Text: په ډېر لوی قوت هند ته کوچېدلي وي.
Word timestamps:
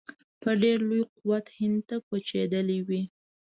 په 0.41 0.49
ډېر 0.61 0.77
لوی 0.89 1.03
قوت 1.15 1.45
هند 1.59 1.77
ته 1.89 1.95
کوچېدلي 2.07 2.79
وي. 2.87 3.01